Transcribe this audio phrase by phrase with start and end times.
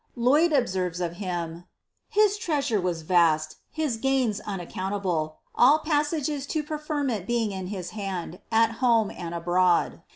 [0.15, 1.65] Lloyd observes of him,
[2.15, 7.91] ''Hi* treasure was vast, his gains unaccountable, all passages to prefei> meiit being in his
[7.91, 10.01] hand, at home and abroad.